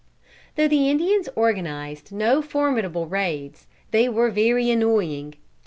Though 0.55 0.67
the 0.67 0.89
Indians 0.89 1.29
organized 1.35 2.11
no 2.11 2.41
formidable 2.41 3.05
raids, 3.05 3.67
they 3.91 4.09
were 4.09 4.31
very 4.31 4.71
annoying. 4.71 5.35